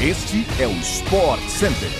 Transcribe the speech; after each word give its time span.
Este 0.00 0.46
é 0.60 0.66
o 0.68 0.70
Sport 0.78 1.42
Center. 1.48 1.90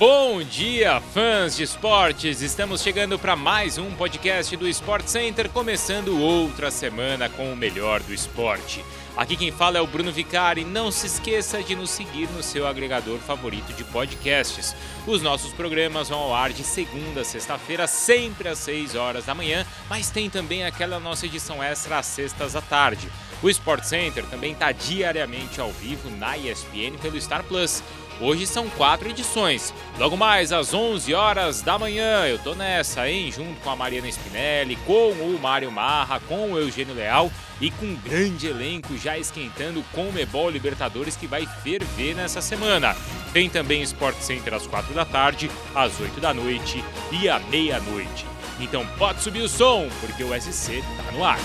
Bom 0.00 0.42
dia, 0.42 1.00
fãs 1.00 1.54
de 1.54 1.62
esportes! 1.62 2.42
Estamos 2.42 2.82
chegando 2.82 3.16
para 3.16 3.36
mais 3.36 3.78
um 3.78 3.92
podcast 3.92 4.56
do 4.56 4.66
Sport 4.66 5.06
Center, 5.06 5.48
começando 5.48 6.20
outra 6.20 6.72
semana 6.72 7.28
com 7.28 7.52
o 7.52 7.56
melhor 7.56 8.02
do 8.02 8.12
esporte. 8.12 8.84
Aqui 9.16 9.36
quem 9.36 9.52
fala 9.52 9.78
é 9.78 9.80
o 9.80 9.86
Bruno 9.86 10.10
Vicari. 10.10 10.64
Não 10.64 10.90
se 10.90 11.06
esqueça 11.06 11.62
de 11.62 11.76
nos 11.76 11.90
seguir 11.90 12.28
no 12.30 12.42
seu 12.42 12.66
agregador 12.66 13.20
favorito 13.20 13.72
de 13.74 13.84
podcasts. 13.84 14.74
Os 15.06 15.22
nossos 15.22 15.52
programas 15.52 16.08
vão 16.08 16.18
ao 16.18 16.34
ar 16.34 16.52
de 16.52 16.64
segunda 16.64 17.20
a 17.20 17.24
sexta-feira, 17.24 17.86
sempre 17.86 18.48
às 18.48 18.58
6 18.58 18.96
horas 18.96 19.26
da 19.26 19.36
manhã, 19.36 19.64
mas 19.88 20.10
tem 20.10 20.28
também 20.28 20.64
aquela 20.64 20.98
nossa 20.98 21.26
edição 21.26 21.62
extra 21.62 21.98
às 21.98 22.06
sextas 22.06 22.56
à 22.56 22.60
tarde. 22.60 23.08
O 23.44 23.50
Sport 23.50 23.84
Center 23.84 24.24
também 24.24 24.52
está 24.52 24.72
diariamente 24.72 25.60
ao 25.60 25.70
vivo 25.70 26.08
na 26.16 26.34
ESPN 26.34 26.96
pelo 27.02 27.20
Star 27.20 27.44
Plus. 27.44 27.82
Hoje 28.18 28.46
são 28.46 28.70
quatro 28.70 29.06
edições. 29.06 29.74
Logo 29.98 30.16
mais 30.16 30.50
às 30.50 30.72
11 30.72 31.12
horas 31.12 31.60
da 31.60 31.78
manhã, 31.78 32.24
eu 32.24 32.38
tô 32.38 32.54
nessa, 32.54 33.06
hein? 33.06 33.30
Junto 33.30 33.60
com 33.60 33.68
a 33.68 33.76
Mariana 33.76 34.08
Spinelli, 34.08 34.76
com 34.86 35.10
o 35.10 35.38
Mário 35.38 35.70
Marra, 35.70 36.20
com 36.20 36.52
o 36.52 36.58
Eugênio 36.58 36.94
Leal 36.94 37.30
e 37.60 37.70
com 37.70 37.84
um 37.84 37.96
grande 37.96 38.46
elenco 38.46 38.96
já 38.96 39.18
esquentando 39.18 39.84
com 39.92 40.08
o 40.08 40.12
Mebol 40.12 40.48
Libertadores 40.48 41.14
que 41.14 41.26
vai 41.26 41.46
ferver 41.62 42.14
nessa 42.14 42.40
semana. 42.40 42.96
Tem 43.34 43.50
também 43.50 43.82
Sport 43.82 44.16
Center 44.20 44.54
às 44.54 44.66
4 44.66 44.94
da 44.94 45.04
tarde, 45.04 45.50
às 45.74 46.00
8 46.00 46.18
da 46.18 46.32
noite 46.32 46.82
e 47.12 47.28
à 47.28 47.38
meia-noite. 47.40 48.24
Então 48.58 48.86
pode 48.96 49.20
subir 49.20 49.42
o 49.42 49.48
som, 49.50 49.86
porque 50.00 50.24
o 50.24 50.32
SC 50.32 50.82
tá 50.96 51.12
no 51.12 51.22
ar. 51.22 51.38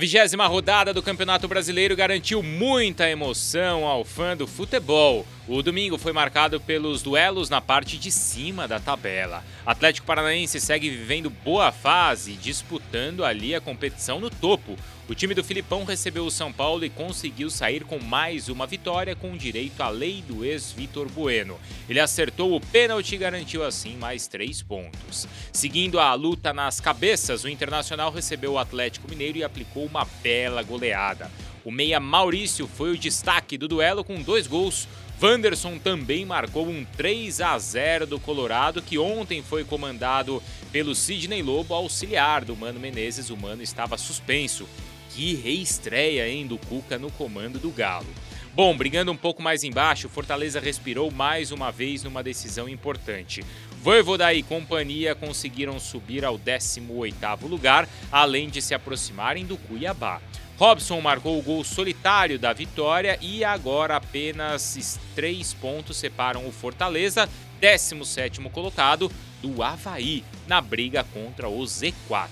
Vigésima 0.00 0.46
rodada 0.46 0.94
do 0.94 1.02
Campeonato 1.02 1.46
Brasileiro 1.46 1.94
garantiu 1.94 2.42
muita 2.42 3.10
emoção 3.10 3.84
ao 3.84 4.02
fã 4.02 4.34
do 4.34 4.46
futebol. 4.46 5.26
O 5.46 5.62
domingo 5.62 5.98
foi 5.98 6.10
marcado 6.10 6.58
pelos 6.58 7.02
duelos 7.02 7.50
na 7.50 7.60
parte 7.60 7.98
de 7.98 8.10
cima 8.10 8.66
da 8.66 8.80
tabela. 8.80 9.44
Atlético 9.66 10.06
Paranaense 10.06 10.58
segue 10.58 10.88
vivendo 10.88 11.28
boa 11.28 11.70
fase, 11.70 12.32
disputando 12.32 13.26
ali 13.26 13.54
a 13.54 13.60
competição 13.60 14.18
no 14.18 14.30
topo. 14.30 14.74
O 15.10 15.14
time 15.14 15.34
do 15.34 15.42
Filipão 15.42 15.82
recebeu 15.82 16.24
o 16.24 16.30
São 16.30 16.52
Paulo 16.52 16.84
e 16.84 16.88
conseguiu 16.88 17.50
sair 17.50 17.82
com 17.82 17.98
mais 17.98 18.48
uma 18.48 18.64
vitória 18.64 19.16
com 19.16 19.36
direito 19.36 19.80
à 19.80 19.88
lei 19.88 20.22
do 20.22 20.44
ex-Vitor 20.44 21.08
Bueno. 21.08 21.58
Ele 21.88 21.98
acertou 21.98 22.54
o 22.54 22.60
pênalti 22.60 23.16
e 23.16 23.18
garantiu 23.18 23.64
assim 23.64 23.96
mais 23.96 24.28
três 24.28 24.62
pontos. 24.62 25.26
Seguindo 25.52 25.98
a 25.98 26.14
luta 26.14 26.52
nas 26.52 26.78
cabeças, 26.78 27.42
o 27.42 27.48
Internacional 27.48 28.12
recebeu 28.12 28.52
o 28.52 28.58
Atlético 28.58 29.10
Mineiro 29.10 29.38
e 29.38 29.42
aplicou 29.42 29.84
uma 29.84 30.06
bela 30.22 30.62
goleada. 30.62 31.28
O 31.64 31.72
meia 31.72 31.98
Maurício 31.98 32.68
foi 32.68 32.92
o 32.92 32.98
destaque 32.98 33.58
do 33.58 33.66
duelo 33.66 34.04
com 34.04 34.22
dois 34.22 34.46
gols. 34.46 34.86
Wanderson 35.22 35.78
também 35.78 36.24
marcou 36.24 36.66
um 36.66 36.82
3 36.96 37.42
a 37.42 37.58
0 37.58 38.06
do 38.06 38.18
Colorado, 38.18 38.80
que 38.80 38.98
ontem 38.98 39.42
foi 39.42 39.64
comandado 39.64 40.42
pelo 40.72 40.94
Sidney 40.94 41.42
Lobo, 41.42 41.74
auxiliar 41.74 42.42
do 42.42 42.56
Mano 42.56 42.80
Menezes. 42.80 43.28
O 43.28 43.36
Mano 43.36 43.62
estava 43.62 43.98
suspenso. 43.98 44.66
Que 45.10 45.34
reestreia, 45.34 46.28
hein, 46.28 46.46
do 46.46 46.56
Cuca 46.56 46.98
no 46.98 47.10
comando 47.10 47.58
do 47.58 47.70
Galo. 47.70 48.06
Bom, 48.54 48.76
brigando 48.76 49.12
um 49.12 49.16
pouco 49.16 49.42
mais 49.42 49.62
embaixo, 49.62 50.08
Fortaleza 50.08 50.58
respirou 50.58 51.10
mais 51.10 51.52
uma 51.52 51.70
vez 51.70 52.02
numa 52.02 52.22
decisão 52.22 52.68
importante. 52.68 53.44
Voivoda 53.82 54.32
e 54.32 54.42
companhia 54.42 55.14
conseguiram 55.14 55.78
subir 55.78 56.24
ao 56.24 56.38
18º 56.38 57.48
lugar, 57.48 57.88
além 58.10 58.48
de 58.48 58.60
se 58.60 58.74
aproximarem 58.74 59.44
do 59.44 59.56
Cuiabá. 59.56 60.20
Robson 60.60 61.00
marcou 61.00 61.38
o 61.38 61.42
gol 61.42 61.64
solitário 61.64 62.38
da 62.38 62.52
vitória 62.52 63.18
e 63.22 63.42
agora 63.42 63.96
apenas 63.96 65.00
três 65.14 65.54
pontos 65.54 65.96
separam 65.96 66.46
o 66.46 66.52
Fortaleza, 66.52 67.26
17º 67.62 68.50
colocado, 68.50 69.10
do 69.40 69.62
Havaí, 69.62 70.22
na 70.46 70.60
briga 70.60 71.02
contra 71.14 71.48
o 71.48 71.62
Z4. 71.62 72.28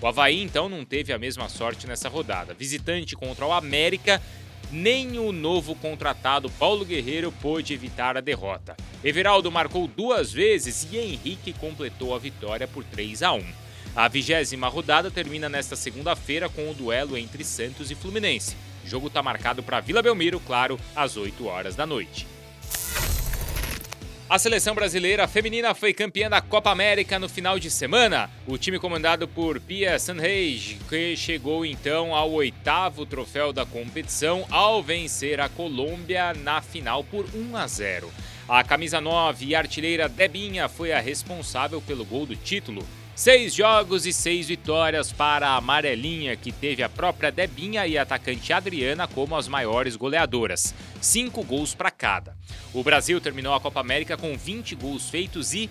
O 0.00 0.06
Havaí 0.06 0.40
então 0.40 0.68
não 0.68 0.84
teve 0.84 1.12
a 1.12 1.18
mesma 1.18 1.48
sorte 1.48 1.88
nessa 1.88 2.08
rodada. 2.08 2.54
Visitante 2.54 3.16
contra 3.16 3.44
o 3.44 3.52
América, 3.52 4.22
nem 4.70 5.18
o 5.18 5.32
novo 5.32 5.74
contratado 5.74 6.48
Paulo 6.50 6.84
Guerreiro 6.84 7.32
pôde 7.42 7.74
evitar 7.74 8.16
a 8.16 8.20
derrota. 8.20 8.76
Everaldo 9.02 9.50
marcou 9.50 9.88
duas 9.88 10.32
vezes 10.32 10.86
e 10.92 10.98
Henrique 10.98 11.52
completou 11.54 12.14
a 12.14 12.18
vitória 12.20 12.68
por 12.68 12.84
3 12.84 13.24
a 13.24 13.32
1. 13.32 13.61
A 13.94 14.08
vigésima 14.08 14.68
rodada 14.68 15.10
termina 15.10 15.50
nesta 15.50 15.76
segunda-feira 15.76 16.48
com 16.48 16.70
o 16.70 16.74
duelo 16.74 17.16
entre 17.16 17.44
Santos 17.44 17.90
e 17.90 17.94
Fluminense. 17.94 18.56
O 18.84 18.88
jogo 18.88 19.08
está 19.08 19.22
marcado 19.22 19.62
para 19.62 19.80
Vila 19.80 20.02
Belmiro, 20.02 20.40
claro, 20.40 20.80
às 20.96 21.16
8 21.16 21.46
horas 21.46 21.76
da 21.76 21.86
noite. 21.86 22.26
A 24.30 24.38
seleção 24.38 24.74
brasileira 24.74 25.28
feminina 25.28 25.74
foi 25.74 25.92
campeã 25.92 26.30
da 26.30 26.40
Copa 26.40 26.70
América 26.70 27.18
no 27.18 27.28
final 27.28 27.58
de 27.58 27.70
semana. 27.70 28.30
O 28.46 28.56
time 28.56 28.78
comandado 28.78 29.28
por 29.28 29.60
Pia 29.60 29.98
Sanreij, 29.98 30.78
que 30.88 31.14
chegou 31.14 31.66
então 31.66 32.14
ao 32.14 32.32
oitavo 32.32 33.04
troféu 33.04 33.52
da 33.52 33.66
competição 33.66 34.46
ao 34.50 34.82
vencer 34.82 35.38
a 35.38 35.50
Colômbia 35.50 36.32
na 36.32 36.62
final 36.62 37.04
por 37.04 37.26
1 37.34 37.54
a 37.58 37.66
0. 37.66 38.10
A 38.48 38.64
camisa 38.64 39.02
9 39.02 39.44
e 39.44 39.54
artilheira 39.54 40.08
Debinha 40.08 40.66
foi 40.66 40.92
a 40.92 41.00
responsável 41.00 41.82
pelo 41.82 42.02
gol 42.02 42.24
do 42.24 42.34
título. 42.34 42.86
Seis 43.14 43.52
jogos 43.54 44.06
e 44.06 44.12
seis 44.12 44.48
vitórias 44.48 45.12
para 45.12 45.46
a 45.46 45.56
amarelinha, 45.56 46.34
que 46.34 46.50
teve 46.50 46.82
a 46.82 46.88
própria 46.88 47.30
Debinha 47.30 47.86
e 47.86 47.98
a 47.98 48.02
atacante 48.02 48.54
Adriana 48.54 49.06
como 49.06 49.36
as 49.36 49.46
maiores 49.46 49.96
goleadoras. 49.96 50.74
Cinco 50.98 51.44
gols 51.44 51.74
para 51.74 51.90
cada. 51.90 52.34
O 52.72 52.82
Brasil 52.82 53.20
terminou 53.20 53.52
a 53.52 53.60
Copa 53.60 53.80
América 53.80 54.16
com 54.16 54.34
20 54.34 54.74
gols 54.76 55.10
feitos 55.10 55.52
e 55.52 55.68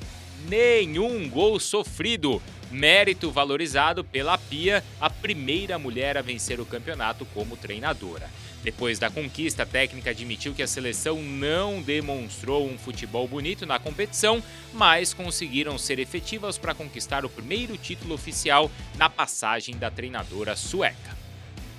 nenhum 0.48 1.28
gol 1.28 1.60
sofrido. 1.60 2.40
Mérito 2.70 3.32
valorizado 3.32 4.04
pela 4.04 4.38
Pia, 4.38 4.84
a 5.00 5.10
primeira 5.10 5.80
mulher 5.80 6.18
a 6.18 6.22
vencer 6.22 6.60
o 6.62 6.66
campeonato 6.66 7.26
como 7.34 7.58
treinadora. 7.58 8.30
Depois 8.64 9.00
da 9.00 9.10
conquista, 9.10 9.64
a 9.64 9.66
técnica 9.66 10.12
admitiu 10.12 10.54
que 10.54 10.62
a 10.62 10.68
seleção 10.68 11.22
não 11.22 11.82
demonstrou 11.82 12.68
um 12.68 12.78
futebol 12.78 13.28
bonito 13.28 13.66
na 13.66 13.80
competição, 13.80 14.42
mas 14.74 15.14
conseguiram 15.14 15.78
ser 15.78 16.00
efetivas 16.00 16.58
para 16.58 16.76
conquistar 16.76 17.26
o 17.26 17.30
primeiro 17.30 17.78
título 17.78 18.14
oficial 18.14 18.70
na 18.98 19.10
passagem 19.10 19.78
da 19.78 19.90
treinadora 19.90 20.56
sueca 20.56 21.21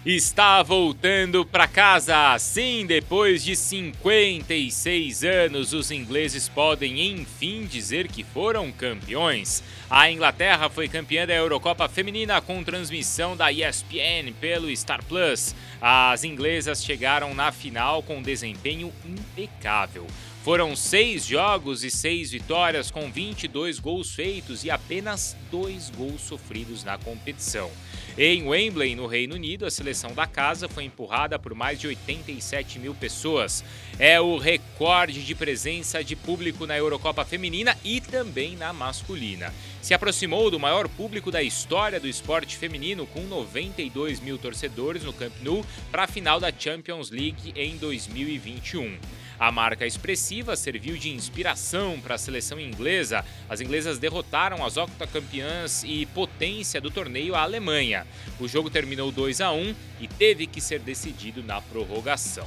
está 0.04 0.60
voltando 0.64 1.46
para 1.46 1.68
casa. 1.68 2.36
Sim, 2.36 2.84
depois 2.86 3.44
de 3.44 3.54
56 3.54 5.22
anos, 5.22 5.72
os 5.72 5.92
ingleses 5.92 6.48
podem 6.48 7.12
enfim 7.12 7.66
dizer 7.66 8.08
que 8.08 8.24
foram 8.24 8.72
campeões. 8.72 9.62
A 9.88 10.10
Inglaterra 10.10 10.68
foi 10.68 10.88
campeã 10.88 11.24
da 11.24 11.34
Eurocopa 11.34 11.88
Feminina 11.88 12.40
com 12.40 12.64
transmissão 12.64 13.36
da 13.36 13.52
ESPN 13.52 14.32
pelo 14.40 14.74
Star 14.74 15.04
Plus. 15.04 15.54
As 15.80 16.24
inglesas 16.24 16.84
chegaram 16.84 17.32
na 17.32 17.52
final 17.52 18.02
com 18.02 18.20
desempenho 18.20 18.92
impecável. 19.06 20.08
Foram 20.42 20.74
seis 20.74 21.24
jogos 21.24 21.84
e 21.84 21.90
seis 21.90 22.32
vitórias, 22.32 22.90
com 22.90 23.08
22 23.12 23.78
gols 23.78 24.12
feitos 24.12 24.64
e 24.64 24.70
apenas 24.72 25.36
dois 25.52 25.88
gols 25.90 26.20
sofridos 26.22 26.82
na 26.82 26.98
competição. 26.98 27.70
Em 28.18 28.46
Wembley, 28.46 28.94
no 28.94 29.06
Reino 29.06 29.34
Unido, 29.36 29.64
a 29.64 29.70
seleção 29.70 30.12
da 30.12 30.26
casa 30.26 30.68
foi 30.68 30.84
empurrada 30.84 31.38
por 31.38 31.54
mais 31.54 31.80
de 31.80 31.86
87 31.86 32.78
mil 32.78 32.94
pessoas. 32.94 33.64
É 33.98 34.20
o 34.20 34.36
recorde 34.36 35.22
de 35.22 35.34
presença 35.34 36.04
de 36.04 36.14
público 36.14 36.66
na 36.66 36.76
Eurocopa 36.76 37.24
Feminina 37.24 37.74
e 37.82 38.02
também 38.02 38.54
na 38.54 38.70
masculina. 38.70 39.50
Se 39.82 39.92
aproximou 39.92 40.48
do 40.48 40.60
maior 40.60 40.88
público 40.88 41.28
da 41.28 41.42
história 41.42 41.98
do 41.98 42.06
esporte 42.06 42.56
feminino, 42.56 43.04
com 43.04 43.22
92 43.22 44.20
mil 44.20 44.38
torcedores 44.38 45.02
no 45.02 45.12
Camp 45.12 45.32
Nou 45.42 45.66
para 45.90 46.04
a 46.04 46.06
final 46.06 46.38
da 46.38 46.52
Champions 46.56 47.10
League 47.10 47.52
em 47.56 47.76
2021. 47.76 48.96
A 49.40 49.50
marca 49.50 49.84
expressiva 49.84 50.54
serviu 50.54 50.96
de 50.96 51.10
inspiração 51.10 51.98
para 52.00 52.14
a 52.14 52.18
seleção 52.18 52.60
inglesa. 52.60 53.24
As 53.48 53.60
inglesas 53.60 53.98
derrotaram 53.98 54.64
as 54.64 54.76
octacampeãs 54.76 55.82
e 55.82 56.06
potência 56.06 56.80
do 56.80 56.88
torneio, 56.88 57.34
a 57.34 57.42
Alemanha. 57.42 58.06
O 58.38 58.46
jogo 58.46 58.70
terminou 58.70 59.10
2 59.10 59.40
a 59.40 59.50
1 59.50 59.74
e 60.00 60.06
teve 60.06 60.46
que 60.46 60.60
ser 60.60 60.78
decidido 60.78 61.42
na 61.42 61.60
prorrogação. 61.60 62.46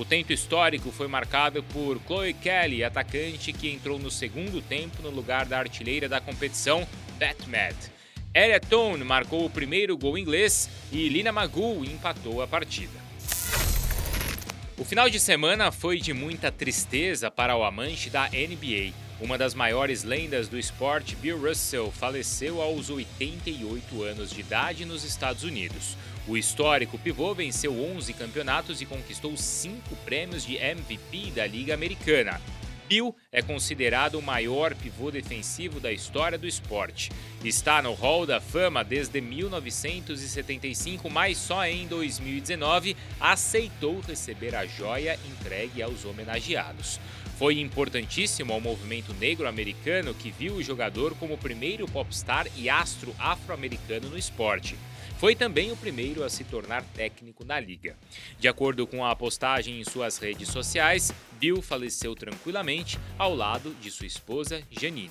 O 0.00 0.04
tempo 0.06 0.32
histórico 0.32 0.90
foi 0.90 1.06
marcado 1.06 1.62
por 1.62 2.00
Chloe 2.06 2.32
Kelly, 2.32 2.82
atacante 2.82 3.52
que 3.52 3.68
entrou 3.68 3.98
no 3.98 4.10
segundo 4.10 4.62
tempo 4.62 5.02
no 5.02 5.10
lugar 5.10 5.44
da 5.44 5.58
artilheira 5.58 6.08
da 6.08 6.18
competição, 6.18 6.88
Beth 7.18 7.46
Matt. 7.46 7.76
Ereton 8.34 8.96
marcou 9.04 9.44
o 9.44 9.50
primeiro 9.50 9.98
gol 9.98 10.16
inglês 10.16 10.70
e 10.90 11.06
Lina 11.10 11.30
Magoo 11.30 11.84
empatou 11.84 12.40
a 12.40 12.46
partida. 12.46 12.98
O 14.78 14.86
final 14.86 15.10
de 15.10 15.20
semana 15.20 15.70
foi 15.70 16.00
de 16.00 16.14
muita 16.14 16.50
tristeza 16.50 17.30
para 17.30 17.54
o 17.54 17.62
amante 17.62 18.08
da 18.08 18.26
NBA. 18.30 18.94
Uma 19.20 19.36
das 19.36 19.52
maiores 19.52 20.02
lendas 20.02 20.48
do 20.48 20.58
esporte, 20.58 21.14
Bill 21.14 21.38
Russell, 21.38 21.92
faleceu 21.92 22.62
aos 22.62 22.88
88 22.88 24.02
anos 24.02 24.30
de 24.30 24.40
idade 24.40 24.86
nos 24.86 25.04
Estados 25.04 25.44
Unidos. 25.44 25.94
O 26.28 26.36
histórico 26.36 26.98
pivô 26.98 27.34
venceu 27.34 27.72
11 27.72 28.12
campeonatos 28.12 28.80
e 28.80 28.86
conquistou 28.86 29.36
5 29.36 29.96
prêmios 30.04 30.44
de 30.44 30.56
MVP 30.56 31.32
da 31.34 31.46
Liga 31.46 31.74
Americana. 31.74 32.40
Bill 32.90 33.14
é 33.30 33.40
considerado 33.40 34.16
o 34.16 34.22
maior 34.22 34.74
pivô 34.74 35.12
defensivo 35.12 35.78
da 35.78 35.92
história 35.92 36.36
do 36.36 36.46
esporte. 36.46 37.12
Está 37.44 37.80
no 37.80 37.94
Hall 37.94 38.26
da 38.26 38.40
Fama 38.40 38.82
desde 38.82 39.20
1975, 39.20 41.08
mas 41.08 41.38
só 41.38 41.64
em 41.64 41.86
2019 41.86 42.96
aceitou 43.20 44.00
receber 44.00 44.56
a 44.56 44.66
joia 44.66 45.16
entregue 45.24 45.80
aos 45.82 46.04
homenageados. 46.04 46.98
Foi 47.38 47.60
importantíssimo 47.60 48.52
ao 48.52 48.60
movimento 48.60 49.14
negro-americano 49.14 50.12
que 50.12 50.32
viu 50.32 50.56
o 50.56 50.62
jogador 50.62 51.14
como 51.14 51.34
o 51.34 51.38
primeiro 51.38 51.86
popstar 51.86 52.46
e 52.56 52.68
astro 52.68 53.14
afro-americano 53.18 54.10
no 54.10 54.18
esporte. 54.18 54.76
Foi 55.20 55.36
também 55.36 55.70
o 55.70 55.76
primeiro 55.76 56.24
a 56.24 56.30
se 56.30 56.44
tornar 56.44 56.82
técnico 56.94 57.44
na 57.44 57.60
liga. 57.60 57.94
De 58.38 58.48
acordo 58.48 58.86
com 58.86 59.04
a 59.04 59.14
postagem 59.14 59.78
em 59.78 59.84
suas 59.84 60.16
redes 60.16 60.48
sociais, 60.48 61.12
Bill 61.32 61.60
faleceu 61.60 62.14
tranquilamente 62.14 62.98
ao 63.18 63.34
lado 63.34 63.74
de 63.82 63.90
sua 63.90 64.06
esposa 64.06 64.62
Janine. 64.70 65.10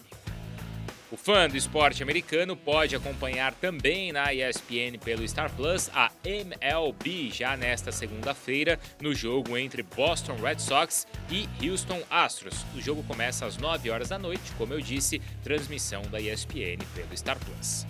O 1.11 1.17
fã 1.17 1.47
do 1.47 1.55
esporte 1.55 2.01
americano 2.01 2.57
pode 2.57 2.95
acompanhar 2.95 3.53
também 3.53 4.11
na 4.11 4.33
ESPN 4.33 4.97
pelo 4.97 5.27
Star 5.27 5.55
Plus 5.55 5.91
a 5.93 6.11
MLB 6.23 7.29
já 7.29 7.55
nesta 7.55 7.91
segunda-feira 7.91 8.79
no 8.99 9.13
jogo 9.13 9.55
entre 9.59 9.83
Boston 9.83 10.37
Red 10.37 10.57
Sox 10.57 11.05
e 11.29 11.47
Houston 11.63 12.01
Astros. 12.09 12.65
O 12.75 12.81
jogo 12.81 13.03
começa 13.03 13.45
às 13.45 13.57
9 13.57 13.91
horas 13.91 14.09
da 14.09 14.17
noite, 14.17 14.51
como 14.57 14.73
eu 14.73 14.81
disse, 14.81 15.21
transmissão 15.43 16.01
da 16.09 16.19
ESPN 16.19 16.83
pelo 16.95 17.15
Star 17.15 17.37
Plus. 17.37 17.85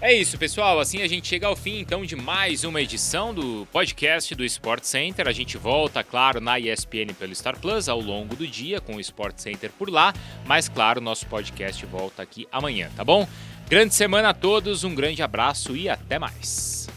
É 0.00 0.12
isso, 0.12 0.38
pessoal. 0.38 0.78
Assim 0.78 1.02
a 1.02 1.08
gente 1.08 1.26
chega 1.26 1.48
ao 1.48 1.56
fim 1.56 1.80
então 1.80 2.04
de 2.04 2.14
mais 2.14 2.62
uma 2.62 2.80
edição 2.80 3.34
do 3.34 3.66
podcast 3.72 4.32
do 4.32 4.44
Sport 4.44 4.84
Center. 4.84 5.26
A 5.26 5.32
gente 5.32 5.58
volta, 5.58 6.04
claro, 6.04 6.40
na 6.40 6.58
ESPN 6.58 7.12
pelo 7.18 7.34
Star 7.34 7.58
Plus 7.58 7.88
ao 7.88 8.00
longo 8.00 8.36
do 8.36 8.46
dia 8.46 8.80
com 8.80 8.94
o 8.94 9.00
Sport 9.00 9.38
Center 9.38 9.72
por 9.76 9.90
lá, 9.90 10.14
mas 10.46 10.68
claro, 10.68 11.00
nosso 11.00 11.26
podcast 11.26 11.84
volta 11.86 12.22
aqui 12.22 12.46
amanhã, 12.52 12.88
tá 12.94 13.02
bom? 13.02 13.28
Grande 13.68 13.92
semana 13.92 14.28
a 14.30 14.34
todos, 14.34 14.84
um 14.84 14.94
grande 14.94 15.20
abraço 15.20 15.76
e 15.76 15.88
até 15.88 16.16
mais. 16.16 16.87